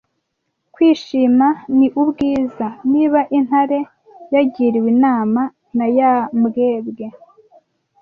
Kwishima 0.73 1.47
ni 1.77 1.87
Ubwiza 2.01 2.67
Niba 2.91 3.21
intare 3.37 3.79
yagiriwe 4.33 4.87
inama 4.95 5.41
na 5.77 5.85
ya 5.97 6.11
mbwebwe 6.39 7.05